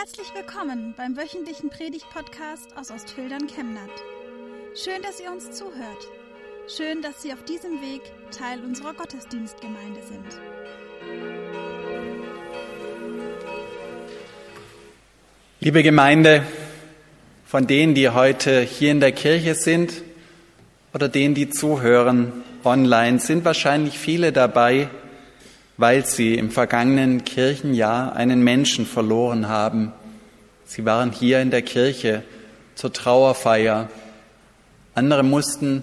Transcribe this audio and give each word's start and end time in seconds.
Herzlich 0.00 0.32
willkommen 0.34 0.94
beim 0.96 1.14
wöchentlichen 1.14 1.68
Predigt-Podcast 1.68 2.74
aus 2.74 2.90
Ostfildern 2.90 3.46
Chemnat. 3.48 3.90
Schön, 4.74 5.02
dass 5.02 5.20
ihr 5.20 5.30
uns 5.30 5.50
zuhört. 5.50 6.08
Schön, 6.74 7.02
dass 7.02 7.20
Sie 7.20 7.34
auf 7.34 7.44
diesem 7.44 7.82
Weg 7.82 8.00
Teil 8.30 8.64
unserer 8.64 8.94
Gottesdienstgemeinde 8.94 10.00
sind. 10.02 10.40
Liebe 15.60 15.82
Gemeinde, 15.82 16.44
von 17.44 17.66
denen, 17.66 17.92
die 17.92 18.08
heute 18.08 18.62
hier 18.62 18.92
in 18.92 19.00
der 19.00 19.12
Kirche 19.12 19.54
sind 19.54 20.02
oder 20.94 21.10
denen, 21.10 21.34
die 21.34 21.50
zuhören 21.50 22.42
online, 22.64 23.18
sind 23.18 23.44
wahrscheinlich 23.44 23.98
viele 23.98 24.32
dabei, 24.32 24.88
weil 25.80 26.04
sie 26.04 26.34
im 26.34 26.50
vergangenen 26.50 27.24
Kirchenjahr 27.24 28.14
einen 28.14 28.44
Menschen 28.44 28.84
verloren 28.84 29.48
haben. 29.48 29.92
Sie 30.66 30.84
waren 30.84 31.10
hier 31.10 31.40
in 31.40 31.50
der 31.50 31.62
Kirche 31.62 32.22
zur 32.74 32.92
Trauerfeier. 32.92 33.88
Andere 34.94 35.22
mussten 35.22 35.82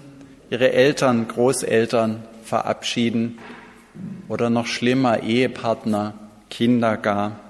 ihre 0.50 0.72
Eltern, 0.72 1.26
Großeltern 1.26 2.22
verabschieden 2.44 3.40
oder 4.28 4.50
noch 4.50 4.68
schlimmer 4.68 5.24
Ehepartner, 5.24 6.14
Kinder 6.48 6.96
gar. 6.96 7.40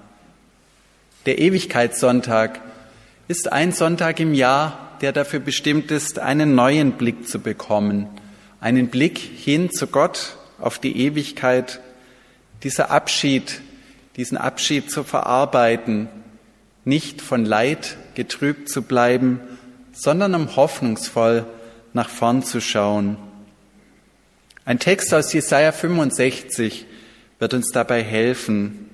Der 1.27 1.41
Ewigkeitssonntag 1.41 2.63
ist 3.29 3.53
ein 3.53 3.73
Sonntag 3.73 4.21
im 4.21 4.33
Jahr, 4.33 4.97
der 5.03 5.13
dafür 5.13 5.41
bestimmt 5.41 5.91
ist, 5.91 6.19
einen 6.19 6.55
neuen 6.55 6.93
Blick 6.93 7.29
zu 7.29 7.41
bekommen, 7.41 8.07
einen 8.59 8.89
Blick 8.89 9.19
hin 9.19 9.71
zu 9.71 9.87
Gott 9.87 10.39
auf 10.59 10.79
die 10.79 10.99
Ewigkeit 10.99 11.81
dieser 12.63 12.91
Abschied, 12.91 13.61
diesen 14.17 14.37
Abschied 14.37 14.91
zu 14.91 15.05
verarbeiten, 15.05 16.09
nicht 16.85 17.21
von 17.21 17.45
Leid 17.45 17.97
getrübt 18.15 18.69
zu 18.69 18.83
bleiben, 18.83 19.41
sondern 19.93 20.35
um 20.35 20.57
hoffnungsvoll 20.57 21.47
nach 21.93 22.09
vorn 22.09 22.43
zu 22.43 22.61
schauen. 22.61 23.17
Ein 24.65 24.79
Text 24.79 25.15
aus 25.15 25.33
Jesaja 25.33 25.73
65 25.73 26.87
wird 27.39 27.55
uns 27.55 27.71
dabei 27.73 28.03
helfen. 28.03 28.91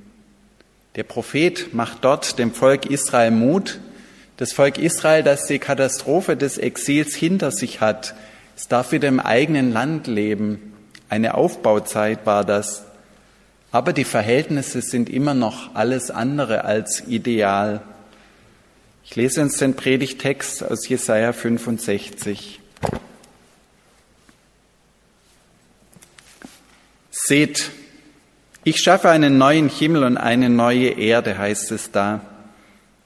Der 0.96 1.02
Prophet 1.02 1.74
macht 1.74 2.04
dort 2.04 2.38
dem 2.38 2.52
Volk 2.52 2.86
Israel 2.86 3.32
Mut. 3.32 3.80
Das 4.36 4.52
Volk 4.52 4.78
Israel, 4.78 5.22
das 5.22 5.46
die 5.46 5.58
Katastrophe 5.58 6.36
des 6.36 6.58
Exils 6.58 7.14
hinter 7.14 7.50
sich 7.50 7.80
hat, 7.80 8.14
es 8.56 8.68
darf 8.68 8.92
wieder 8.92 9.08
im 9.08 9.20
eigenen 9.20 9.72
Land 9.72 10.06
leben. 10.06 10.72
Eine 11.08 11.34
Aufbauzeit 11.34 12.24
war 12.24 12.44
das. 12.44 12.83
Aber 13.74 13.92
die 13.92 14.04
Verhältnisse 14.04 14.82
sind 14.82 15.10
immer 15.10 15.34
noch 15.34 15.74
alles 15.74 16.12
andere 16.12 16.64
als 16.64 17.08
ideal. 17.08 17.82
Ich 19.02 19.16
lese 19.16 19.42
uns 19.42 19.56
den 19.56 19.74
Predigtext 19.74 20.62
aus 20.62 20.86
Jesaja 20.86 21.32
65. 21.32 22.60
Seht, 27.10 27.72
ich 28.62 28.78
schaffe 28.78 29.10
einen 29.10 29.38
neuen 29.38 29.68
Himmel 29.68 30.04
und 30.04 30.18
eine 30.18 30.50
neue 30.50 30.90
Erde, 30.90 31.36
heißt 31.36 31.72
es 31.72 31.90
da. 31.90 32.20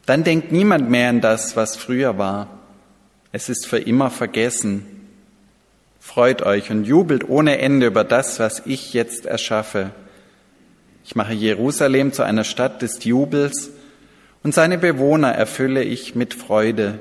Dann 0.04 0.22
denkt 0.22 0.52
niemand 0.52 0.90
mehr 0.90 1.08
an 1.08 1.22
das, 1.22 1.56
was 1.56 1.78
früher 1.78 2.18
war. 2.18 2.46
Es 3.32 3.48
ist 3.48 3.66
für 3.66 3.78
immer 3.78 4.10
vergessen. 4.10 4.84
Freut 5.98 6.42
euch 6.42 6.70
und 6.70 6.84
jubelt 6.84 7.26
ohne 7.26 7.56
Ende 7.56 7.86
über 7.86 8.04
das, 8.04 8.38
was 8.38 8.60
ich 8.66 8.92
jetzt 8.92 9.24
erschaffe. 9.24 9.92
Ich 11.08 11.16
mache 11.16 11.32
Jerusalem 11.32 12.12
zu 12.12 12.22
einer 12.22 12.44
Stadt 12.44 12.82
des 12.82 13.02
Jubels 13.02 13.70
und 14.42 14.52
seine 14.52 14.76
Bewohner 14.76 15.32
erfülle 15.32 15.82
ich 15.82 16.14
mit 16.14 16.34
Freude. 16.34 16.98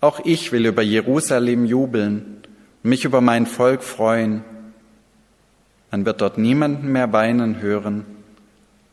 Auch 0.00 0.24
ich 0.24 0.52
will 0.52 0.64
über 0.64 0.80
Jerusalem 0.80 1.66
jubeln 1.66 2.38
und 2.82 2.88
mich 2.90 3.04
über 3.04 3.20
mein 3.20 3.44
Volk 3.44 3.82
freuen. 3.82 4.42
Man 5.90 6.06
wird 6.06 6.22
dort 6.22 6.38
niemanden 6.38 6.90
mehr 6.90 7.12
weinen 7.12 7.60
hören. 7.60 8.06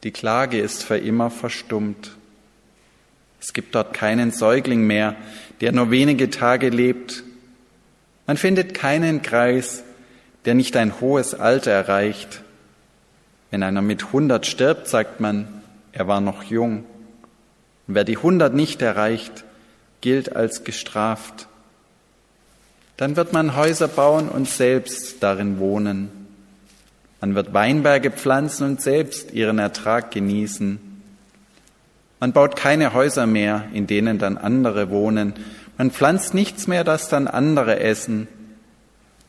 Die 0.04 0.12
Klage 0.12 0.60
ist 0.60 0.84
für 0.84 0.98
immer 0.98 1.30
verstummt. 1.30 2.18
Es 3.40 3.54
gibt 3.54 3.76
dort 3.76 3.94
keinen 3.94 4.32
Säugling 4.32 4.86
mehr, 4.86 5.16
der 5.62 5.72
nur 5.72 5.90
wenige 5.90 6.30
Tage 6.30 6.68
lebt. 6.68 7.24
Man 8.28 8.36
findet 8.36 8.74
keinen 8.74 9.22
Kreis, 9.22 9.86
der 10.44 10.54
nicht 10.54 10.76
ein 10.76 11.00
hohes 11.00 11.34
Alter 11.34 11.72
erreicht. 11.72 12.42
Wenn 13.56 13.64
einer 13.64 13.82
mit 13.82 14.12
hundert 14.12 14.46
stirbt, 14.46 14.90
sagt 14.90 15.22
man, 15.22 15.48
er 15.94 16.10
war 16.10 16.20
noch 16.20 16.44
jung. 16.44 16.84
Und 17.88 17.96
wer 17.96 18.04
die 18.04 18.18
hundert 18.18 18.54
nicht 18.54 18.82
erreicht, 18.82 19.46
gilt 20.02 20.36
als 20.36 20.66
gestraft. 20.66 21.48
Dann 22.98 23.16
wird 23.16 23.32
man 23.32 23.56
Häuser 23.56 23.88
bauen 23.88 24.28
und 24.28 24.50
selbst 24.50 25.24
darin 25.24 25.58
wohnen. 25.58 26.10
Man 27.22 27.34
wird 27.34 27.54
Weinberge 27.54 28.12
pflanzen 28.12 28.66
und 28.72 28.82
selbst 28.82 29.32
ihren 29.32 29.60
Ertrag 29.60 30.12
genießen. 30.12 30.78
Man 32.20 32.34
baut 32.34 32.58
keine 32.58 32.94
Häuser 32.94 33.26
mehr, 33.26 33.70
in 33.72 33.88
denen 33.88 34.20
dann 34.20 34.38
andere 34.38 34.90
wohnen. 34.90 35.34
Man 35.78 35.92
pflanzt 35.92 36.34
nichts 36.34 36.68
mehr, 36.68 36.84
das 36.84 37.08
dann 37.08 37.30
andere 37.30 37.80
essen. 37.80 38.28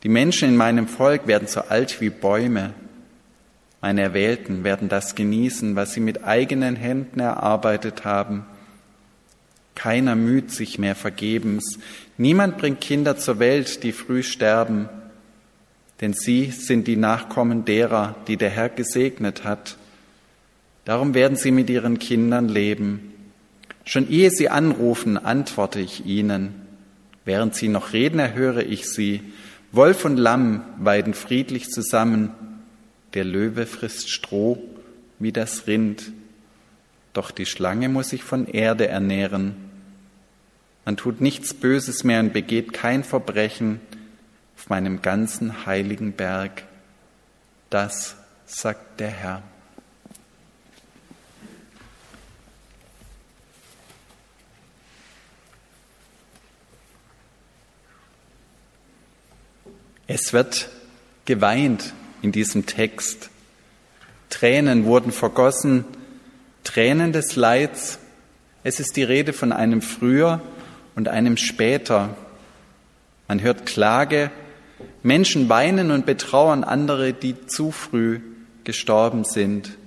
Die 0.03 0.09
Menschen 0.09 0.49
in 0.49 0.57
meinem 0.57 0.89
Volk 0.89 1.27
werden 1.27 1.47
so 1.47 1.61
alt 1.61 2.01
wie 2.01 2.09
Bäume. 2.09 2.73
Meine 3.87 4.01
Erwählten 4.01 4.65
werden 4.65 4.89
das 4.89 5.15
genießen, 5.15 5.77
was 5.77 5.93
sie 5.93 6.01
mit 6.01 6.25
eigenen 6.25 6.75
Händen 6.75 7.21
erarbeitet 7.21 8.03
haben. 8.03 8.43
Keiner 9.75 10.17
müht 10.17 10.51
sich 10.51 10.77
mehr 10.77 10.93
vergebens. 10.93 11.79
Niemand 12.17 12.57
bringt 12.57 12.81
Kinder 12.81 13.15
zur 13.15 13.39
Welt, 13.39 13.83
die 13.83 13.93
früh 13.93 14.23
sterben, 14.23 14.89
denn 16.01 16.11
sie 16.11 16.51
sind 16.51 16.85
die 16.85 16.97
Nachkommen 16.97 17.63
derer, 17.63 18.17
die 18.27 18.35
der 18.35 18.49
Herr 18.49 18.67
gesegnet 18.67 19.45
hat. 19.45 19.77
Darum 20.83 21.13
werden 21.13 21.37
sie 21.37 21.51
mit 21.51 21.69
ihren 21.69 21.97
Kindern 21.97 22.49
leben. 22.49 23.13
Schon 23.85 24.09
ehe 24.09 24.31
sie 24.31 24.49
anrufen, 24.49 25.17
antworte 25.17 25.79
ich 25.79 26.05
ihnen. 26.05 26.55
Während 27.23 27.55
sie 27.55 27.69
noch 27.69 27.93
reden, 27.93 28.19
erhöre 28.19 28.63
ich 28.63 28.89
sie. 28.89 29.21
Wolf 29.71 30.03
und 30.03 30.17
Lamm 30.17 30.65
weiden 30.77 31.13
friedlich 31.13 31.69
zusammen. 31.69 32.31
Der 33.17 33.25
Löwe 33.25 33.65
frisst 33.65 34.11
Stroh 34.11 34.61
wie 35.17 35.31
das 35.31 35.65
Rind, 35.65 36.11
doch 37.13 37.31
die 37.31 37.47
Schlange 37.47 37.89
muss 37.89 38.09
sich 38.09 38.23
von 38.23 38.45
Erde 38.45 38.89
ernähren. 38.89 39.55
Man 40.85 40.97
tut 40.97 41.19
nichts 41.19 41.55
Böses 41.55 42.03
mehr 42.03 42.19
und 42.19 42.31
begeht 42.31 42.73
kein 42.73 43.03
Verbrechen 43.03 43.81
auf 44.55 44.69
meinem 44.69 45.01
ganzen 45.01 45.65
heiligen 45.65 46.11
Berg. 46.11 46.65
Das 47.71 48.17
sagt 48.45 48.99
der 48.99 49.09
Herr. 49.09 49.41
Es 60.05 60.33
wird 60.33 60.69
geweint 61.25 61.95
in 62.27 62.33
diesem 62.33 62.65
Text. 62.65 63.29
Tränen 64.29 64.83
wurden 64.83 65.13
vergossen, 65.13 65.85
Tränen 66.65 67.13
des 67.13 67.37
Leids. 67.37 67.99
Es 68.65 68.81
ist 68.81 68.97
die 68.97 69.03
Rede 69.03 69.31
von 69.31 69.53
einem 69.53 69.81
früher 69.81 70.41
und 70.93 71.07
einem 71.07 71.37
später. 71.37 72.17
Man 73.29 73.41
hört 73.41 73.65
Klage, 73.65 74.29
Menschen 75.03 75.47
weinen 75.47 75.89
und 75.89 76.05
betrauern 76.05 76.65
andere, 76.65 77.13
die 77.13 77.47
zu 77.47 77.71
früh 77.71 78.19
gestorben 78.65 79.23
sind. 79.23 79.77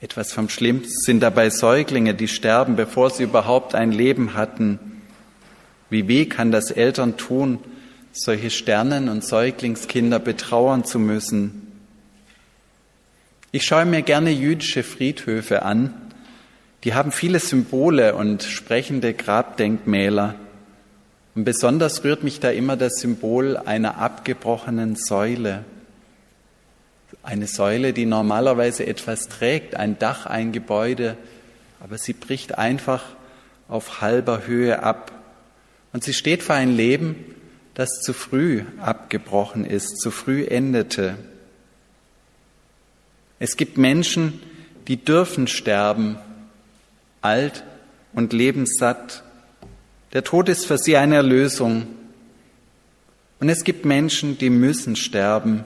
Etwas 0.00 0.32
vom 0.32 0.48
Schlimmsten 0.48 0.98
sind 1.02 1.20
dabei 1.20 1.50
Säuglinge, 1.50 2.14
die 2.14 2.26
sterben, 2.26 2.74
bevor 2.74 3.10
sie 3.10 3.22
überhaupt 3.22 3.76
ein 3.76 3.92
Leben 3.92 4.34
hatten. 4.34 4.80
Wie 5.88 6.08
weh 6.08 6.26
kann 6.26 6.50
das 6.50 6.72
Eltern 6.72 7.16
tun, 7.16 7.60
solche 8.14 8.50
Sternen- 8.50 9.08
und 9.08 9.24
Säuglingskinder 9.24 10.20
betrauern 10.20 10.84
zu 10.84 11.00
müssen. 11.00 11.66
Ich 13.50 13.64
schaue 13.64 13.84
mir 13.84 14.02
gerne 14.02 14.30
jüdische 14.30 14.84
Friedhöfe 14.84 15.62
an. 15.62 15.92
Die 16.84 16.94
haben 16.94 17.10
viele 17.10 17.40
Symbole 17.40 18.14
und 18.14 18.44
sprechende 18.44 19.14
Grabdenkmäler. 19.14 20.36
Und 21.34 21.44
besonders 21.44 22.04
rührt 22.04 22.22
mich 22.22 22.38
da 22.38 22.50
immer 22.50 22.76
das 22.76 23.00
Symbol 23.00 23.56
einer 23.56 23.98
abgebrochenen 23.98 24.94
Säule. 24.94 25.64
Eine 27.24 27.48
Säule, 27.48 27.92
die 27.92 28.06
normalerweise 28.06 28.86
etwas 28.86 29.28
trägt, 29.28 29.74
ein 29.74 29.98
Dach, 29.98 30.26
ein 30.26 30.52
Gebäude, 30.52 31.16
aber 31.80 31.98
sie 31.98 32.12
bricht 32.12 32.58
einfach 32.58 33.04
auf 33.68 34.00
halber 34.00 34.46
Höhe 34.46 34.82
ab. 34.84 35.10
Und 35.92 36.04
sie 36.04 36.12
steht 36.12 36.42
für 36.42 36.54
ein 36.54 36.76
Leben, 36.76 37.16
das 37.74 38.00
zu 38.00 38.12
früh 38.12 38.62
abgebrochen 38.80 39.64
ist, 39.64 40.00
zu 40.00 40.10
früh 40.10 40.44
endete. 40.44 41.16
Es 43.38 43.56
gibt 43.56 43.76
Menschen, 43.76 44.40
die 44.86 44.96
dürfen 44.96 45.48
sterben, 45.48 46.16
alt 47.20 47.64
und 48.12 48.32
lebenssatt. 48.32 49.24
Der 50.12 50.22
Tod 50.22 50.48
ist 50.48 50.66
für 50.66 50.78
sie 50.78 50.96
eine 50.96 51.16
Erlösung. 51.16 51.86
Und 53.40 53.48
es 53.48 53.64
gibt 53.64 53.84
Menschen, 53.84 54.38
die 54.38 54.50
müssen 54.50 54.94
sterben. 54.94 55.64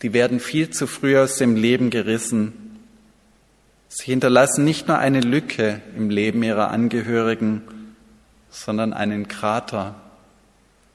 Die 0.00 0.12
werden 0.12 0.40
viel 0.40 0.70
zu 0.70 0.86
früh 0.86 1.18
aus 1.18 1.36
dem 1.36 1.54
Leben 1.54 1.90
gerissen. 1.90 2.52
Sie 3.88 4.06
hinterlassen 4.06 4.64
nicht 4.64 4.88
nur 4.88 4.98
eine 4.98 5.20
Lücke 5.20 5.82
im 5.96 6.08
Leben 6.08 6.42
ihrer 6.42 6.70
Angehörigen, 6.70 7.62
sondern 8.50 8.92
einen 8.92 9.28
Krater, 9.28 9.96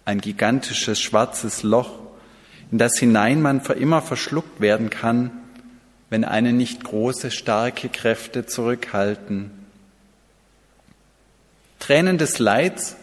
ein 0.05 0.21
gigantisches 0.21 0.99
schwarzes 0.99 1.63
Loch, 1.63 1.99
in 2.71 2.77
das 2.77 2.97
hinein 2.97 3.41
man 3.41 3.61
für 3.61 3.73
immer 3.73 4.01
verschluckt 4.01 4.59
werden 4.59 4.89
kann, 4.89 5.31
wenn 6.09 6.23
eine 6.23 6.53
nicht 6.53 6.83
große, 6.83 7.31
starke 7.31 7.89
Kräfte 7.89 8.45
zurückhalten. 8.45 9.51
Tränen 11.79 12.17
des 12.17 12.39
Leids 12.39 12.95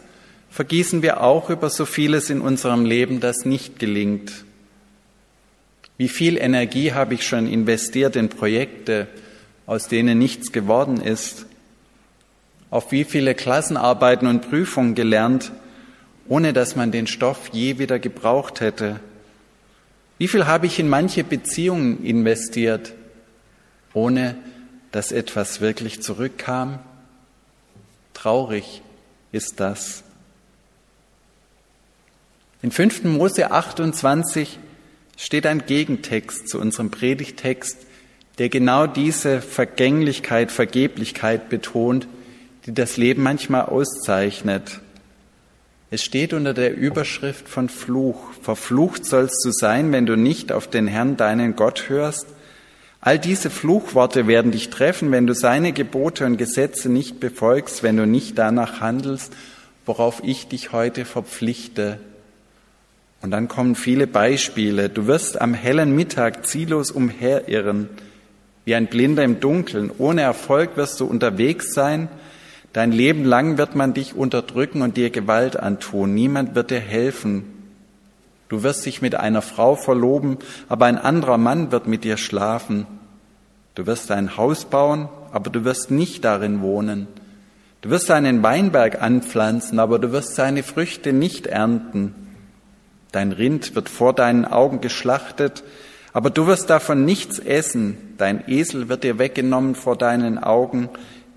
vergießen 0.50 1.02
wir 1.02 1.22
auch 1.22 1.50
über 1.50 1.70
so 1.70 1.86
vieles 1.86 2.30
in 2.30 2.40
unserem 2.40 2.84
Leben, 2.84 3.20
das 3.20 3.44
nicht 3.44 3.78
gelingt. 3.78 4.44
Wie 5.96 6.08
viel 6.08 6.38
Energie 6.38 6.92
habe 6.92 7.14
ich 7.14 7.26
schon 7.26 7.46
investiert 7.46 8.16
in 8.16 8.28
Projekte, 8.28 9.06
aus 9.66 9.86
denen 9.86 10.18
nichts 10.18 10.50
geworden 10.50 11.00
ist? 11.00 11.46
Auf 12.70 12.90
wie 12.90 13.04
viele 13.04 13.34
Klassenarbeiten 13.34 14.26
und 14.26 14.48
Prüfungen 14.48 14.94
gelernt, 14.94 15.52
ohne 16.30 16.52
dass 16.52 16.76
man 16.76 16.92
den 16.92 17.08
Stoff 17.08 17.50
je 17.52 17.78
wieder 17.78 17.98
gebraucht 17.98 18.60
hätte? 18.60 19.00
Wie 20.16 20.28
viel 20.28 20.46
habe 20.46 20.66
ich 20.66 20.78
in 20.78 20.88
manche 20.88 21.24
Beziehungen 21.24 22.04
investiert, 22.04 22.94
ohne 23.92 24.36
dass 24.92 25.10
etwas 25.10 25.60
wirklich 25.60 26.02
zurückkam? 26.02 26.78
Traurig 28.14 28.80
ist 29.32 29.58
das. 29.58 30.04
In 32.62 32.70
5. 32.70 33.04
Mose 33.04 33.50
28 33.50 34.60
steht 35.16 35.46
ein 35.46 35.66
Gegentext 35.66 36.48
zu 36.48 36.60
unserem 36.60 36.92
Predigtext, 36.92 37.76
der 38.38 38.50
genau 38.50 38.86
diese 38.86 39.40
Vergänglichkeit, 39.40 40.52
Vergeblichkeit 40.52 41.48
betont, 41.48 42.06
die 42.66 42.74
das 42.74 42.96
Leben 42.96 43.24
manchmal 43.24 43.62
auszeichnet. 43.62 44.80
Es 45.92 46.04
steht 46.04 46.32
unter 46.32 46.54
der 46.54 46.76
Überschrift 46.76 47.48
von 47.48 47.68
Fluch. 47.68 48.32
Verflucht 48.42 49.04
sollst 49.04 49.44
du 49.44 49.50
sein, 49.50 49.90
wenn 49.90 50.06
du 50.06 50.16
nicht 50.16 50.52
auf 50.52 50.68
den 50.68 50.86
Herrn, 50.86 51.16
deinen 51.16 51.56
Gott, 51.56 51.88
hörst. 51.88 52.28
All 53.00 53.18
diese 53.18 53.50
Fluchworte 53.50 54.28
werden 54.28 54.52
dich 54.52 54.70
treffen, 54.70 55.10
wenn 55.10 55.26
du 55.26 55.34
seine 55.34 55.72
Gebote 55.72 56.26
und 56.26 56.36
Gesetze 56.36 56.88
nicht 56.88 57.18
befolgst, 57.18 57.82
wenn 57.82 57.96
du 57.96 58.06
nicht 58.06 58.38
danach 58.38 58.80
handelst, 58.80 59.32
worauf 59.84 60.22
ich 60.22 60.46
dich 60.46 60.70
heute 60.70 61.04
verpflichte. 61.04 61.98
Und 63.20 63.32
dann 63.32 63.48
kommen 63.48 63.74
viele 63.74 64.06
Beispiele. 64.06 64.90
Du 64.90 65.08
wirst 65.08 65.40
am 65.40 65.54
hellen 65.54 65.96
Mittag 65.96 66.46
ziellos 66.46 66.92
umherirren, 66.92 67.88
wie 68.64 68.76
ein 68.76 68.86
Blinder 68.86 69.24
im 69.24 69.40
Dunkeln. 69.40 69.90
Ohne 69.98 70.20
Erfolg 70.22 70.76
wirst 70.76 71.00
du 71.00 71.06
unterwegs 71.06 71.74
sein 71.74 72.08
Dein 72.72 72.92
Leben 72.92 73.24
lang 73.24 73.58
wird 73.58 73.74
man 73.74 73.94
dich 73.94 74.14
unterdrücken 74.14 74.82
und 74.82 74.96
dir 74.96 75.10
Gewalt 75.10 75.58
antun. 75.58 76.14
Niemand 76.14 76.54
wird 76.54 76.70
dir 76.70 76.80
helfen. 76.80 77.44
Du 78.48 78.62
wirst 78.62 78.86
dich 78.86 79.02
mit 79.02 79.14
einer 79.14 79.42
Frau 79.42 79.76
verloben, 79.76 80.38
aber 80.68 80.86
ein 80.86 80.98
anderer 80.98 81.38
Mann 81.38 81.72
wird 81.72 81.86
mit 81.86 82.04
dir 82.04 82.16
schlafen. 82.16 82.86
Du 83.74 83.86
wirst 83.86 84.10
ein 84.10 84.36
Haus 84.36 84.64
bauen, 84.64 85.08
aber 85.32 85.50
du 85.50 85.64
wirst 85.64 85.90
nicht 85.90 86.24
darin 86.24 86.60
wohnen. 86.60 87.06
Du 87.80 87.90
wirst 87.90 88.10
einen 88.10 88.42
Weinberg 88.42 89.00
anpflanzen, 89.00 89.78
aber 89.78 89.98
du 89.98 90.12
wirst 90.12 90.34
seine 90.34 90.62
Früchte 90.62 91.12
nicht 91.12 91.46
ernten. 91.46 92.14
Dein 93.10 93.32
Rind 93.32 93.74
wird 93.74 93.88
vor 93.88 94.12
deinen 94.12 94.44
Augen 94.44 94.80
geschlachtet, 94.80 95.64
aber 96.12 96.30
du 96.30 96.46
wirst 96.46 96.70
davon 96.70 97.04
nichts 97.04 97.38
essen. 97.38 97.96
Dein 98.18 98.48
Esel 98.48 98.88
wird 98.88 99.04
dir 99.04 99.18
weggenommen 99.18 99.74
vor 99.74 99.96
deinen 99.96 100.38
Augen. 100.38 100.88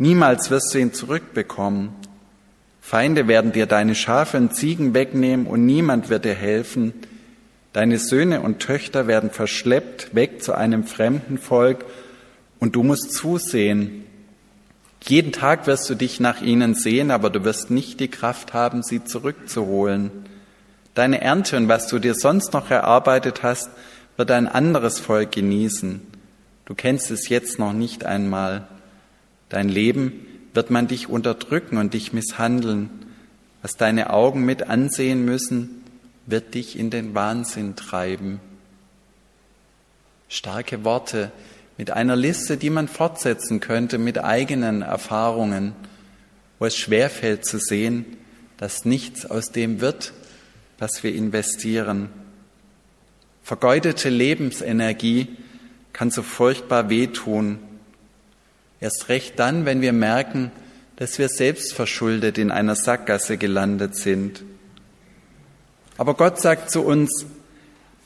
Niemals 0.03 0.51
wirst 0.51 0.73
du 0.73 0.79
ihn 0.79 0.91
zurückbekommen. 0.91 1.93
Feinde 2.81 3.29
werden 3.29 3.53
dir 3.53 3.67
deine 3.67 3.95
Schafe 3.95 4.35
und 4.35 4.53
Ziegen 4.53 4.93
wegnehmen 4.93 5.47
und 5.47 5.65
niemand 5.65 6.09
wird 6.09 6.25
dir 6.25 6.33
helfen. 6.33 6.93
Deine 7.71 7.97
Söhne 7.97 8.41
und 8.41 8.59
Töchter 8.59 9.07
werden 9.07 9.29
verschleppt 9.29 10.13
weg 10.13 10.43
zu 10.43 10.55
einem 10.55 10.83
fremden 10.83 11.37
Volk 11.37 11.85
und 12.59 12.75
du 12.75 12.83
musst 12.83 13.13
zusehen. 13.13 14.03
Jeden 15.03 15.31
Tag 15.31 15.67
wirst 15.67 15.89
du 15.89 15.95
dich 15.95 16.19
nach 16.19 16.41
ihnen 16.41 16.75
sehen, 16.75 17.09
aber 17.09 17.29
du 17.29 17.45
wirst 17.45 17.71
nicht 17.71 18.01
die 18.01 18.09
Kraft 18.09 18.53
haben, 18.53 18.83
sie 18.83 19.05
zurückzuholen. 19.05 20.11
Deine 20.95 21.21
Ernte 21.21 21.55
und 21.55 21.69
was 21.69 21.87
du 21.87 21.99
dir 21.99 22.15
sonst 22.15 22.51
noch 22.51 22.69
erarbeitet 22.69 23.41
hast, 23.41 23.69
wird 24.17 24.31
ein 24.31 24.49
anderes 24.49 24.99
Volk 24.99 25.31
genießen. 25.31 26.01
Du 26.65 26.75
kennst 26.75 27.09
es 27.09 27.29
jetzt 27.29 27.57
noch 27.57 27.71
nicht 27.71 28.03
einmal. 28.03 28.67
Dein 29.53 29.69
Leben 29.69 30.25
wird 30.55 30.71
man 30.71 30.87
dich 30.87 31.09
unterdrücken 31.09 31.77
und 31.77 31.93
dich 31.93 32.11
misshandeln. 32.11 32.89
Was 33.61 33.77
deine 33.77 34.09
Augen 34.09 34.45
mit 34.45 34.63
ansehen 34.63 35.25
müssen, 35.25 35.83
wird 36.25 36.55
dich 36.55 36.75
in 36.75 36.89
den 36.89 37.13
Wahnsinn 37.13 37.75
treiben. 37.75 38.39
Starke 40.27 40.83
Worte 40.83 41.31
mit 41.77 41.91
einer 41.91 42.15
Liste, 42.15 42.57
die 42.57 42.71
man 42.71 42.87
fortsetzen 42.87 43.59
könnte 43.59 43.99
mit 43.99 44.17
eigenen 44.17 44.81
Erfahrungen, 44.81 45.73
wo 46.57 46.65
es 46.65 46.75
schwerfällt 46.75 47.45
zu 47.45 47.59
sehen, 47.59 48.07
dass 48.57 48.85
nichts 48.85 49.23
aus 49.23 49.51
dem 49.51 49.81
wird, 49.81 50.13
was 50.79 51.03
wir 51.03 51.13
investieren. 51.13 52.09
Vergeudete 53.43 54.09
Lebensenergie 54.09 55.27
kann 55.91 56.09
so 56.09 56.23
furchtbar 56.23 56.89
wehtun 56.89 57.59
Erst 58.83 59.07
recht 59.07 59.39
dann, 59.39 59.65
wenn 59.65 59.79
wir 59.79 59.93
merken, 59.93 60.51
dass 60.97 61.17
wir 61.17 61.29
selbst 61.29 61.71
verschuldet 61.71 62.37
in 62.37 62.51
einer 62.51 62.75
Sackgasse 62.75 63.37
gelandet 63.37 63.95
sind. 63.95 64.43
Aber 65.97 66.15
Gott 66.15 66.41
sagt 66.41 66.69
zu 66.69 66.83
uns, 66.83 67.25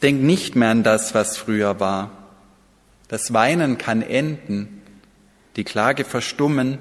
denk 0.03 0.21
nicht 0.21 0.56
mehr 0.56 0.69
an 0.69 0.83
das, 0.83 1.15
was 1.15 1.35
früher 1.35 1.79
war. 1.79 2.12
Das 3.07 3.33
Weinen 3.33 3.79
kann 3.79 4.03
enden, 4.03 4.84
die 5.55 5.63
Klage 5.63 6.05
verstummen, 6.05 6.77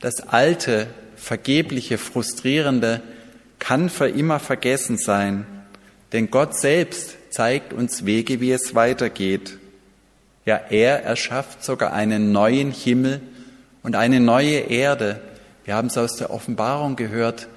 das 0.00 0.26
alte, 0.26 0.86
vergebliche, 1.14 1.98
frustrierende 1.98 3.02
kann 3.58 3.90
für 3.90 4.08
immer 4.08 4.40
vergessen 4.40 4.96
sein, 4.96 5.44
denn 6.14 6.30
Gott 6.30 6.58
selbst 6.58 7.18
zeigt 7.28 7.74
uns 7.74 8.06
Wege, 8.06 8.40
wie 8.40 8.52
es 8.52 8.74
weitergeht. 8.74 9.57
Ja, 10.48 10.62
er 10.70 11.02
erschafft 11.04 11.62
sogar 11.62 11.92
einen 11.92 12.32
neuen 12.32 12.70
Himmel 12.70 13.20
und 13.82 13.96
eine 13.96 14.18
neue 14.18 14.60
Erde. 14.60 15.20
Wir 15.66 15.74
haben 15.74 15.88
es 15.88 15.98
aus 15.98 16.16
der 16.16 16.30
Offenbarung 16.30 16.96
gehört 16.96 17.48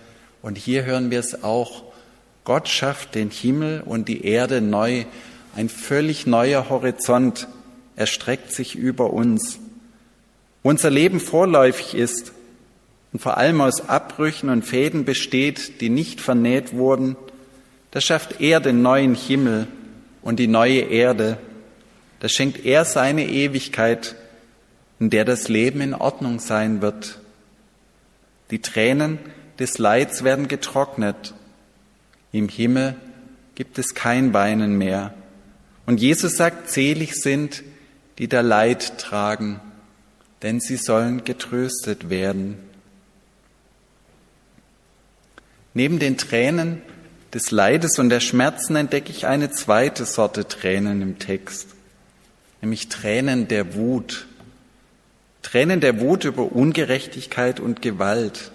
und 0.42 0.58
hier 0.58 0.84
hören 0.84 1.10
wir 1.10 1.22
es 1.22 1.42
auch. 1.42 1.84
Gott 2.44 2.68
schafft 2.68 3.16
den 3.16 3.30
Himmel 3.30 3.82
und 3.86 4.10
die 4.10 4.26
Erde 4.26 4.60
neu. 4.60 5.06
Ein 5.56 5.70
völlig 5.70 6.28
neuer 6.28 6.68
Horizont 6.70 7.48
erstreckt 7.96 8.52
sich 8.52 8.76
über 8.76 9.14
uns. 9.14 9.58
Unser 10.62 10.90
Leben 10.90 11.22
vorläufig 11.22 11.96
ist 11.96 12.34
und 13.14 13.22
vor 13.22 13.38
allem 13.38 13.62
aus 13.62 13.88
Abbrüchen 13.88 14.50
und 14.50 14.66
Fäden 14.66 15.06
besteht, 15.06 15.80
die 15.80 15.88
nicht 15.90 16.20
vernäht 16.20 16.74
wurden, 16.74 17.16
da 17.92 18.02
schafft 18.02 18.42
er 18.42 18.60
den 18.60 18.82
neuen 18.82 19.16
Himmel 19.16 19.68
und 20.22 20.40
die 20.40 20.48
neue 20.48 20.82
Erde 20.82 21.38
da 22.22 22.30
schenkt 22.30 22.64
er 22.66 22.86
seine 22.86 23.28
Ewigkeit, 23.28 24.16
in 25.00 25.10
der 25.10 25.26
das 25.26 25.48
Leben 25.48 25.82
in 25.82 25.96
Ordnung 25.96 26.40
sein 26.40 26.80
wird. 26.80 27.20
Die 28.52 28.62
Tränen 28.62 29.18
des 29.58 29.80
Leids 29.80 30.24
werden 30.24 30.48
getrocknet. 30.48 31.34
Im 32.32 32.48
Himmel 32.48 32.96
gibt 33.56 33.80
es 33.80 33.96
kein 33.96 34.36
Weinen 34.36 34.78
mehr. 34.78 35.16
Und 35.88 36.00
Jesus 36.00 36.38
sagt, 36.38 36.70
selig 36.70 37.16
sind, 37.16 37.64
die 38.20 38.28
da 38.28 38.42
Leid 38.42 39.00
tragen, 39.00 39.60
denn 40.44 40.60
sie 40.60 40.78
sollen 40.78 41.24
getröstet 41.24 42.12
werden. 42.12 42.60
Neben 45.74 45.98
den 45.98 46.18
Tränen 46.18 46.84
des 47.34 47.50
Leides 47.50 47.98
und 47.98 48.10
der 48.10 48.20
Schmerzen 48.20 48.76
entdecke 48.76 49.10
ich 49.10 49.26
eine 49.26 49.50
zweite 49.50 50.06
Sorte 50.06 50.48
Tränen 50.48 51.02
im 51.02 51.18
Text 51.18 51.70
nämlich 52.62 52.90
Tränen 52.90 53.48
der 53.48 53.76
Wut. 53.76 54.28
Tränen 55.42 55.82
der 55.82 56.00
Wut 56.00 56.24
über 56.26 56.52
Ungerechtigkeit 56.52 57.60
und 57.60 57.82
Gewalt. 57.82 58.52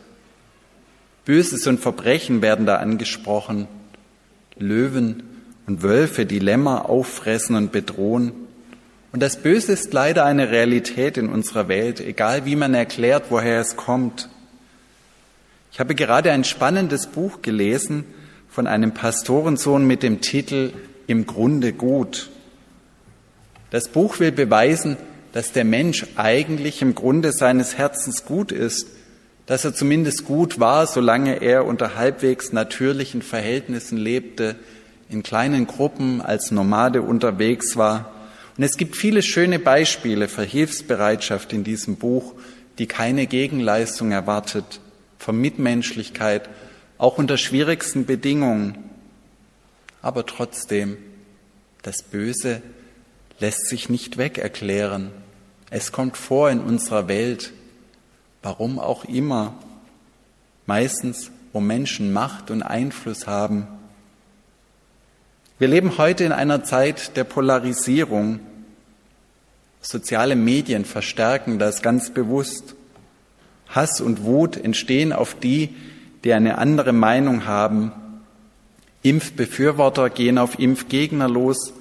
Böses 1.24 1.66
und 1.66 1.80
Verbrechen 1.80 2.40
werden 2.40 2.66
da 2.66 2.76
angesprochen. 2.76 3.66
Löwen 4.56 5.24
und 5.66 5.82
Wölfe, 5.82 6.24
die 6.24 6.38
Lämmer 6.38 6.88
auffressen 6.88 7.56
und 7.56 7.72
bedrohen. 7.72 8.32
Und 9.12 9.20
das 9.20 9.38
Böse 9.38 9.72
ist 9.72 9.92
leider 9.92 10.24
eine 10.24 10.50
Realität 10.50 11.16
in 11.16 11.28
unserer 11.28 11.68
Welt, 11.68 12.00
egal 12.00 12.44
wie 12.44 12.56
man 12.56 12.74
erklärt, 12.74 13.26
woher 13.30 13.60
es 13.60 13.76
kommt. 13.76 14.28
Ich 15.72 15.80
habe 15.80 15.94
gerade 15.94 16.30
ein 16.32 16.44
spannendes 16.44 17.08
Buch 17.08 17.42
gelesen 17.42 18.04
von 18.48 18.66
einem 18.66 18.92
Pastorensohn 18.92 19.86
mit 19.86 20.02
dem 20.02 20.20
Titel 20.20 20.72
Im 21.06 21.26
Grunde 21.26 21.72
gut. 21.72 22.30
Das 23.70 23.88
Buch 23.88 24.20
will 24.20 24.32
beweisen, 24.32 24.96
dass 25.32 25.52
der 25.52 25.64
Mensch 25.64 26.06
eigentlich 26.16 26.82
im 26.82 26.94
Grunde 26.94 27.32
seines 27.32 27.76
Herzens 27.76 28.24
gut 28.24 28.52
ist, 28.52 28.86
dass 29.46 29.64
er 29.64 29.74
zumindest 29.74 30.24
gut 30.24 30.58
war, 30.58 30.86
solange 30.86 31.42
er 31.42 31.66
unter 31.66 31.96
halbwegs 31.96 32.52
natürlichen 32.52 33.22
Verhältnissen 33.22 33.96
lebte, 33.96 34.56
in 35.08 35.22
kleinen 35.22 35.66
Gruppen 35.66 36.20
als 36.20 36.50
Nomade 36.50 37.02
unterwegs 37.02 37.76
war. 37.76 38.12
Und 38.56 38.64
es 38.64 38.76
gibt 38.76 38.96
viele 38.96 39.22
schöne 39.22 39.58
Beispiele 39.58 40.28
für 40.28 40.42
Hilfsbereitschaft 40.42 41.52
in 41.52 41.62
diesem 41.62 41.96
Buch, 41.96 42.34
die 42.78 42.86
keine 42.86 43.26
Gegenleistung 43.26 44.12
erwartet, 44.12 44.80
für 45.18 45.32
Mitmenschlichkeit, 45.32 46.48
auch 46.98 47.18
unter 47.18 47.36
schwierigsten 47.36 48.06
Bedingungen. 48.06 48.78
Aber 50.02 50.26
trotzdem, 50.26 50.96
das 51.82 52.02
Böse 52.02 52.62
lässt 53.38 53.66
sich 53.66 53.88
nicht 53.88 54.16
weg 54.16 54.38
erklären. 54.38 55.10
Es 55.70 55.92
kommt 55.92 56.16
vor 56.16 56.50
in 56.50 56.60
unserer 56.60 57.08
Welt, 57.08 57.52
warum 58.42 58.78
auch 58.78 59.04
immer, 59.04 59.54
meistens, 60.66 61.30
wo 61.52 61.60
Menschen 61.60 62.12
Macht 62.12 62.50
und 62.50 62.62
Einfluss 62.62 63.26
haben. 63.26 63.66
Wir 65.58 65.68
leben 65.68 65.96
heute 65.98 66.24
in 66.24 66.32
einer 66.32 66.64
Zeit 66.64 67.16
der 67.16 67.24
Polarisierung. 67.24 68.40
Soziale 69.80 70.36
Medien 70.36 70.84
verstärken 70.84 71.58
das 71.58 71.82
ganz 71.82 72.10
bewusst. 72.10 72.74
Hass 73.68 74.00
und 74.00 74.22
Wut 74.24 74.56
entstehen 74.56 75.12
auf 75.12 75.34
die, 75.34 75.74
die 76.24 76.32
eine 76.32 76.58
andere 76.58 76.92
Meinung 76.92 77.46
haben. 77.46 77.92
Impfbefürworter 79.02 80.10
gehen 80.10 80.38
auf 80.38 80.58
Impfgegner 80.58 81.28
los, 81.28 81.72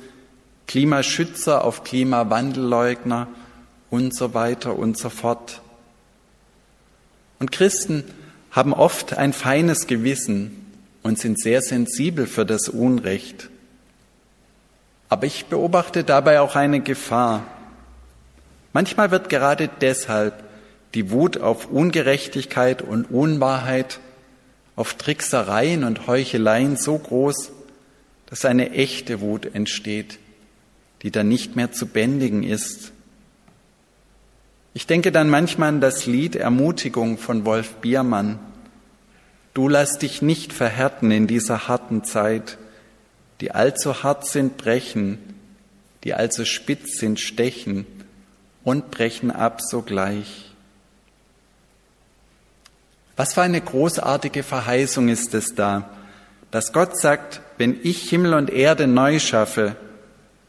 Klimaschützer 0.68 1.64
auf 1.64 1.84
Klimawandelleugner 1.84 3.28
und 3.90 4.16
so 4.16 4.34
weiter 4.34 4.78
und 4.78 4.98
so 4.98 5.10
fort. 5.10 5.62
Und 7.40 7.52
Christen 7.52 8.04
haben 8.52 8.74
oft 8.74 9.18
ein 9.18 9.34
feines 9.34 9.88
Gewissen 9.88 10.72
und 11.04 11.20
sind 11.20 11.40
sehr 11.40 11.62
sensibel 11.62 12.26
für 12.26 12.46
das 12.46 12.70
Unrecht. 12.70 13.50
Aber 15.10 15.26
ich 15.26 15.46
beobachte 15.46 16.04
dabei 16.04 16.42
auch 16.42 16.56
eine 16.56 16.80
Gefahr. 16.80 17.46
Manchmal 18.74 19.12
wird 19.12 19.30
gerade 19.30 19.70
deshalb 19.82 20.44
die 20.94 21.12
Wut 21.12 21.38
auf 21.38 21.70
Ungerechtigkeit 21.70 22.82
und 22.82 23.06
Unwahrheit, 23.12 24.00
auf 24.76 24.96
Tricksereien 24.96 25.84
und 25.84 26.08
Heucheleien 26.08 26.76
so 26.76 26.98
groß, 26.98 27.52
dass 28.26 28.46
eine 28.46 28.72
echte 28.72 29.22
Wut 29.22 29.54
entsteht, 29.54 30.20
die 31.06 31.12
dann 31.12 31.28
nicht 31.28 31.56
mehr 31.56 31.72
zu 31.72 31.86
bändigen 31.86 32.42
ist. 32.42 32.92
Ich 34.74 34.88
denke 34.88 35.12
dann 35.12 35.30
manchmal 35.30 35.70
an 35.70 35.80
das 35.80 36.08
Lied 36.08 36.36
Ermutigung 36.36 37.20
von 37.20 37.46
Wolf 37.46 37.76
Biermann. 37.76 38.40
Du 39.54 39.70
lass 39.70 40.00
dich 40.00 40.24
nicht 40.24 40.52
verhärten 40.52 41.12
in 41.12 41.28
dieser 41.28 41.68
harten 41.68 42.04
Zeit, 42.04 42.58
die 43.40 43.52
allzu 43.52 44.02
hart 44.02 44.26
sind, 44.26 44.58
brechen, 44.58 45.20
die 46.04 46.16
allzu 46.16 46.44
spitz 46.44 46.98
sind, 46.98 47.20
stechen 47.20 47.86
und 48.64 48.90
brechen 48.90 49.30
ab 49.30 49.62
sogleich. 49.62 50.56
Was 53.16 53.36
für 53.36 53.44
eine 53.44 53.62
großartige 53.62 54.42
Verheißung 54.42 55.10
ist 55.10 55.36
es 55.36 55.54
da, 55.54 55.88
dass 56.50 56.74
Gott 56.74 57.00
sagt, 57.00 57.42
wenn 57.60 57.80
ich 57.84 58.10
Himmel 58.10 58.34
und 58.34 58.50
Erde 58.50 58.88
neu 58.88 59.20
schaffe, 59.20 59.76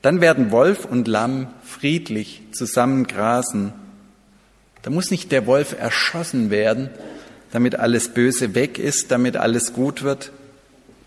dann 0.07 0.21
werden 0.21 0.51
Wolf 0.51 0.85
und 0.85 1.09
Lamm 1.09 1.49
friedlich 1.63 2.43
zusammen 2.53 3.07
grasen 3.07 3.73
da 4.87 4.93
muss 4.93 5.11
nicht 5.11 5.33
der 5.33 5.47
Wolf 5.47 5.75
erschossen 5.77 6.49
werden, 6.51 6.91
damit 7.51 7.75
alles 7.75 8.15
Böse 8.15 8.55
weg 8.55 8.79
ist, 8.79 9.11
damit 9.11 9.37
alles 9.37 9.73
gut 9.73 10.05
wird. 10.05 10.31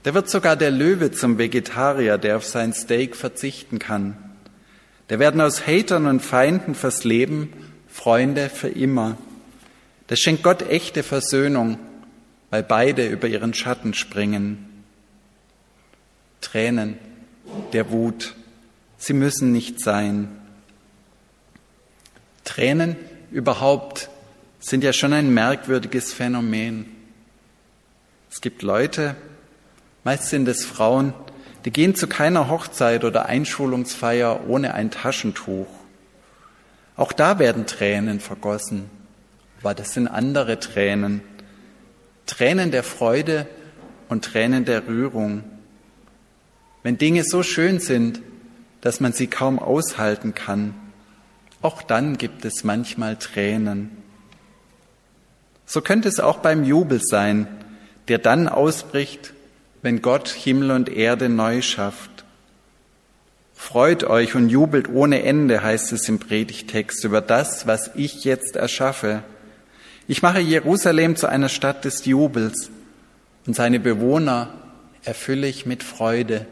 Da 0.04 0.14
wird 0.14 0.30
sogar 0.30 0.58
der 0.58 0.70
Löwe 0.70 1.14
zum 1.14 1.38
Vegetarier, 1.38 2.18
der 2.18 2.36
auf 2.36 2.46
sein 2.46 2.74
Steak 2.74 3.16
verzichten 3.16 3.80
kann. 3.80 4.18
Da 5.08 5.18
werden 5.18 5.40
aus 5.40 5.66
Hatern 5.66 6.08
und 6.08 6.20
Feinden 6.20 6.76
fürs 6.76 7.06
Leben 7.06 7.54
Freunde 7.88 8.50
für 8.50 8.68
immer. 8.68 9.18
Das 10.08 10.20
schenkt 10.20 10.44
Gott 10.44 10.62
echte 10.62 11.02
Versöhnung, 11.02 11.80
weil 12.50 12.64
beide 12.64 13.08
über 13.08 13.30
ihren 13.30 13.54
Schatten 13.54 13.94
springen. 13.94 14.84
Tränen 16.42 16.98
der 17.72 17.92
Wut, 17.92 18.36
sie 19.00 19.14
müssen 19.14 19.52
nicht 19.52 19.80
sein. 19.80 20.30
Tränen 22.44 22.96
überhaupt 23.32 24.10
sind 24.60 24.84
ja 24.84 24.94
schon 24.94 25.14
ein 25.14 25.34
merkwürdiges 25.34 26.14
Phänomen. 26.14 26.86
Es 28.30 28.42
gibt 28.42 28.62
Leute, 28.62 29.16
meist 30.04 30.30
sind 30.30 30.48
es 30.48 30.66
Frauen, 30.66 31.14
die 31.66 31.72
gehen 31.72 31.96
zu 31.96 32.08
keiner 32.08 32.50
Hochzeit 32.50 33.04
oder 33.04 33.26
Einschulungsfeier 33.26 34.48
ohne 34.48 34.74
ein 34.74 34.92
Taschentuch. 34.92 35.68
Auch 36.96 37.14
da 37.14 37.40
werden 37.40 37.66
Tränen 37.66 38.20
vergossen, 38.20 38.90
aber 39.62 39.74
das 39.74 39.94
sind 39.94 40.08
andere 40.08 40.60
Tränen. 40.60 41.22
Tränen 42.26 42.72
der 42.72 42.84
Freude 42.84 43.48
und 44.10 44.26
Tränen 44.26 44.66
der 44.66 44.88
Rührung. 44.88 45.44
Wenn 46.84 46.98
Dinge 46.98 47.24
so 47.24 47.44
schön 47.44 47.80
sind, 47.80 48.22
dass 48.82 49.00
man 49.00 49.14
sie 49.14 49.28
kaum 49.28 49.60
aushalten 49.60 50.34
kann, 50.36 50.74
auch 51.62 51.82
dann 51.82 52.18
gibt 52.18 52.46
es 52.46 52.64
manchmal 52.64 53.18
Tränen. 53.18 53.92
So 55.66 55.82
könnte 55.82 56.08
es 56.08 56.20
auch 56.20 56.38
beim 56.38 56.64
Jubel 56.64 57.02
sein, 57.02 57.48
der 58.08 58.18
dann 58.18 58.48
ausbricht, 58.48 59.34
wenn 59.82 60.02
Gott 60.02 60.30
Himmel 60.30 60.72
und 60.72 60.90
Erde 60.90 61.30
neu 61.30 61.62
schafft. 61.62 62.26
Freut 63.54 64.06
euch 64.06 64.36
und 64.36 64.50
jubelt 64.50 64.90
ohne 64.90 65.22
Ende, 65.24 65.62
heißt 65.62 65.92
es 65.92 66.08
im 66.08 66.18
Predigtext, 66.18 67.04
über 67.04 67.22
das, 67.22 67.68
was 67.68 67.92
ich 67.96 68.24
jetzt 68.24 68.56
erschaffe. 68.56 69.22
Ich 70.08 70.22
mache 70.22 70.40
Jerusalem 70.40 71.18
zu 71.18 71.28
einer 71.28 71.50
Stadt 71.50 71.86
des 71.86 72.06
Jubels 72.06 72.72
und 73.46 73.56
seine 73.56 73.80
Bewohner 73.80 74.54
erfülle 75.04 75.48
ich 75.48 75.66
mit 75.66 75.84
Freude. 75.84 76.48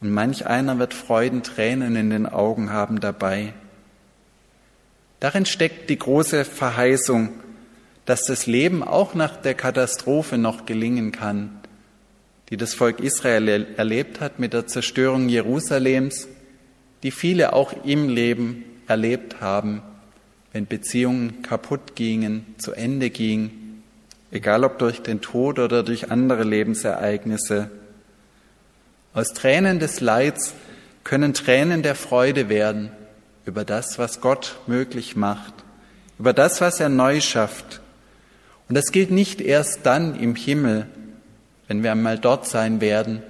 Und 0.00 0.10
manch 0.10 0.46
einer 0.46 0.78
wird 0.78 0.94
Freudentränen 0.94 1.96
in 1.96 2.10
den 2.10 2.26
Augen 2.26 2.70
haben 2.70 3.00
dabei. 3.00 3.54
Darin 5.20 5.46
steckt 5.46 5.88
die 5.88 5.98
große 5.98 6.44
Verheißung, 6.44 7.30
dass 8.04 8.24
das 8.24 8.46
Leben 8.46 8.82
auch 8.82 9.14
nach 9.14 9.36
der 9.36 9.54
Katastrophe 9.54 10.38
noch 10.38 10.66
gelingen 10.66 11.12
kann, 11.12 11.58
die 12.50 12.56
das 12.56 12.74
Volk 12.74 13.00
Israel 13.00 13.66
erlebt 13.76 14.20
hat 14.20 14.38
mit 14.38 14.52
der 14.52 14.66
Zerstörung 14.66 15.28
Jerusalems, 15.28 16.28
die 17.02 17.10
viele 17.10 17.52
auch 17.52 17.72
im 17.84 18.08
Leben 18.08 18.64
erlebt 18.86 19.40
haben, 19.40 19.82
wenn 20.52 20.66
Beziehungen 20.66 21.42
kaputt 21.42 21.96
gingen, 21.96 22.54
zu 22.58 22.72
Ende 22.72 23.10
gingen, 23.10 23.82
egal 24.30 24.64
ob 24.64 24.78
durch 24.78 25.02
den 25.02 25.20
Tod 25.20 25.58
oder 25.58 25.82
durch 25.82 26.10
andere 26.10 26.44
Lebensereignisse. 26.44 27.70
Aus 29.16 29.32
Tränen 29.32 29.78
des 29.78 30.00
Leids 30.00 30.52
können 31.02 31.32
Tränen 31.32 31.82
der 31.82 31.94
Freude 31.94 32.50
werden, 32.50 32.90
über 33.46 33.64
das, 33.64 33.98
was 33.98 34.20
Gott 34.20 34.58
möglich 34.66 35.16
macht, 35.16 35.54
über 36.18 36.34
das, 36.34 36.60
was 36.60 36.80
er 36.80 36.90
neu 36.90 37.22
schafft. 37.22 37.80
Und 38.68 38.74
das 38.74 38.92
gilt 38.92 39.10
nicht 39.10 39.40
erst 39.40 39.86
dann 39.86 40.20
im 40.20 40.34
Himmel, 40.34 40.86
wenn 41.66 41.82
wir 41.82 41.92
einmal 41.92 42.18
dort 42.18 42.46
sein 42.46 42.82
werden, 42.82 43.22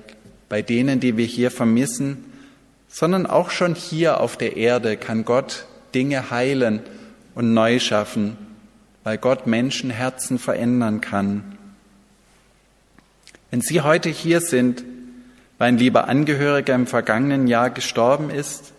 bei 0.48 0.60
denen, 0.60 0.98
die 0.98 1.16
wir 1.16 1.24
hier 1.24 1.52
vermissen, 1.52 2.32
sondern 2.88 3.24
auch 3.24 3.50
schon 3.50 3.76
hier 3.76 4.18
auf 4.20 4.36
der 4.36 4.56
Erde 4.56 4.96
kann 4.96 5.24
Gott 5.24 5.66
Dinge 5.94 6.32
heilen 6.32 6.80
und 7.36 7.54
neu 7.54 7.78
schaffen, 7.78 8.36
weil 9.04 9.18
Gott 9.18 9.46
Menschenherzen 9.46 10.40
verändern 10.40 11.00
kann. 11.00 11.56
Wenn 13.52 13.60
Sie 13.60 13.82
heute 13.82 14.08
hier 14.08 14.40
sind, 14.40 14.82
ein 15.58 15.78
lieber 15.78 16.08
Angehöriger 16.08 16.74
im 16.74 16.86
vergangenen 16.86 17.46
Jahr 17.46 17.70
gestorben 17.70 18.30
ist, 18.30 18.72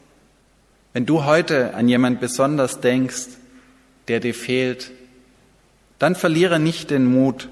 wenn 0.93 1.05
du 1.05 1.25
heute 1.25 1.73
an 1.73 1.87
jemand 1.87 2.19
besonders 2.19 2.81
denkst, 2.81 3.27
der 4.07 4.19
dir 4.19 4.33
fehlt, 4.33 4.91
dann 5.99 6.15
verliere 6.15 6.59
nicht 6.59 6.89
den 6.89 7.05
Mut, 7.05 7.49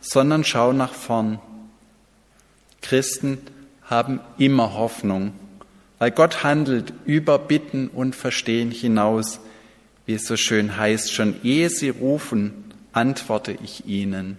sondern 0.00 0.44
schau 0.44 0.72
nach 0.72 0.94
vorn. 0.94 1.38
Christen 2.80 3.38
haben 3.82 4.20
immer 4.38 4.74
Hoffnung 4.74 5.32
weil 6.00 6.10
Gott 6.10 6.42
handelt 6.42 6.94
über 7.04 7.38
Bitten 7.38 7.88
und 7.88 8.16
Verstehen 8.16 8.70
hinaus, 8.70 9.38
wie 10.06 10.14
es 10.14 10.24
so 10.24 10.36
schön 10.36 10.78
heißt, 10.78 11.12
schon 11.12 11.36
ehe 11.44 11.68
sie 11.68 11.90
rufen, 11.90 12.52
antworte 12.92 13.56
ich 13.62 13.86
ihnen. 13.86 14.38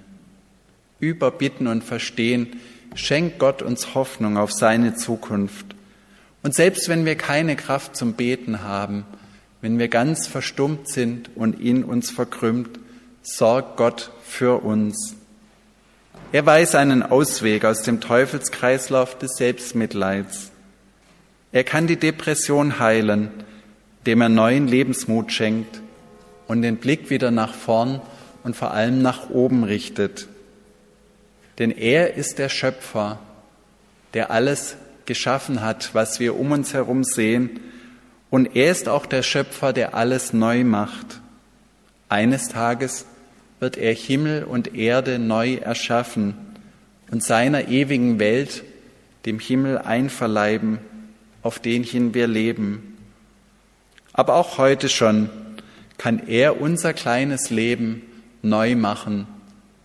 Über 0.99 1.29
Bitten 1.29 1.67
und 1.67 1.83
Verstehen 1.83 2.57
schenkt 2.95 3.39
Gott 3.39 3.61
uns 3.61 3.95
Hoffnung 3.95 4.37
auf 4.37 4.51
seine 4.51 4.95
Zukunft. 4.95 5.65
Und 6.43 6.55
selbst 6.55 6.89
wenn 6.89 7.05
wir 7.05 7.15
keine 7.15 7.55
Kraft 7.55 7.95
zum 7.95 8.13
Beten 8.13 8.63
haben, 8.63 9.05
wenn 9.61 9.77
wir 9.77 9.87
ganz 9.87 10.27
verstummt 10.27 10.87
sind 10.87 11.29
und 11.35 11.59
in 11.59 11.83
uns 11.83 12.09
verkrümmt, 12.09 12.79
sorgt 13.21 13.77
Gott 13.77 14.11
für 14.23 14.63
uns. 14.63 15.15
Er 16.31 16.45
weiß 16.45 16.75
einen 16.75 17.03
Ausweg 17.03 17.65
aus 17.65 17.83
dem 17.83 17.99
Teufelskreislauf 18.01 19.17
des 19.17 19.35
Selbstmitleids. 19.35 20.51
Er 21.51 21.63
kann 21.63 21.87
die 21.87 21.97
Depression 21.97 22.79
heilen, 22.79 23.29
dem 24.05 24.21
er 24.21 24.29
neuen 24.29 24.67
Lebensmut 24.67 25.31
schenkt 25.31 25.81
und 26.47 26.61
den 26.61 26.77
Blick 26.77 27.09
wieder 27.09 27.29
nach 27.29 27.53
vorn 27.53 28.01
und 28.43 28.55
vor 28.55 28.71
allem 28.71 29.01
nach 29.01 29.29
oben 29.29 29.63
richtet. 29.63 30.27
Denn 31.59 31.71
er 31.71 32.15
ist 32.15 32.39
der 32.39 32.49
Schöpfer, 32.49 33.19
der 34.13 34.31
alles 34.31 34.75
geschaffen 35.05 35.61
hat, 35.61 35.91
was 35.93 36.19
wir 36.19 36.37
um 36.37 36.51
uns 36.51 36.73
herum 36.73 37.03
sehen. 37.03 37.59
Und 38.29 38.55
er 38.55 38.71
ist 38.71 38.87
auch 38.87 39.05
der 39.05 39.23
Schöpfer, 39.23 39.73
der 39.73 39.93
alles 39.93 40.33
neu 40.33 40.63
macht. 40.63 41.19
Eines 42.09 42.49
Tages 42.49 43.05
wird 43.59 43.77
er 43.77 43.93
Himmel 43.93 44.43
und 44.43 44.75
Erde 44.75 45.19
neu 45.19 45.55
erschaffen 45.55 46.35
und 47.11 47.23
seiner 47.23 47.67
ewigen 47.67 48.19
Welt, 48.19 48.63
dem 49.25 49.39
Himmel, 49.39 49.77
einverleiben, 49.77 50.79
auf 51.43 51.59
den 51.59 51.83
hin 51.83 52.13
wir 52.13 52.27
leben. 52.27 52.97
Aber 54.13 54.35
auch 54.35 54.57
heute 54.57 54.89
schon 54.89 55.29
kann 55.97 56.27
er 56.27 56.59
unser 56.59 56.93
kleines 56.93 57.49
Leben 57.49 58.01
neu 58.41 58.75
machen, 58.75 59.27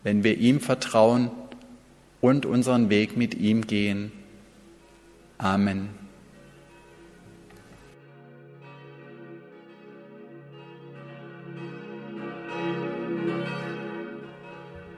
wenn 0.03 0.25
wir 0.25 0.39
ihm 0.39 0.61
vertrauen 0.61 1.31
und 2.21 2.47
unseren 2.47 2.91
Weg 2.91 3.17
mit 3.17 3.35
ihm 3.35 3.67
gehen. 3.67 4.13
Amen. 5.39 5.91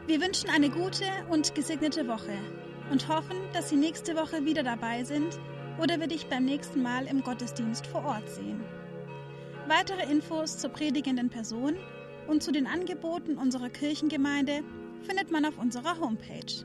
Wir 0.06 0.22
wünschen 0.22 0.48
eine 0.48 0.70
gute 0.70 1.04
und 1.28 1.54
gesegnete 1.54 2.08
Woche 2.08 2.32
und 2.90 3.08
hoffen, 3.08 3.36
dass 3.52 3.68
Sie 3.68 3.76
nächste 3.76 4.16
Woche 4.16 4.44
wieder 4.44 4.62
dabei 4.62 5.04
sind 5.04 5.38
oder 5.78 6.00
wir 6.00 6.06
dich 6.06 6.26
beim 6.26 6.44
nächsten 6.44 6.82
Mal 6.82 7.06
im 7.06 7.22
Gottesdienst 7.22 7.86
vor 7.86 8.04
Ort 8.04 8.28
sehen. 8.28 8.60
Weitere 9.68 10.10
Infos 10.10 10.56
zur 10.56 10.70
predigenden 10.70 11.28
Person 11.28 11.76
und 12.26 12.42
zu 12.42 12.52
den 12.52 12.66
Angeboten 12.66 13.36
unserer 13.36 13.68
Kirchengemeinde 13.68 14.62
findet 15.02 15.30
man 15.30 15.44
auf 15.44 15.58
unserer 15.58 16.00
Homepage 16.00 16.64